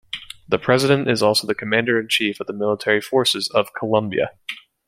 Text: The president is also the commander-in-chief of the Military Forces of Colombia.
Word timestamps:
The 0.49 0.57
president 0.57 1.07
is 1.11 1.21
also 1.21 1.45
the 1.45 1.53
commander-in-chief 1.53 2.39
of 2.39 2.47
the 2.47 2.53
Military 2.53 3.01
Forces 3.01 3.47
of 3.49 3.71
Colombia. 3.77 4.31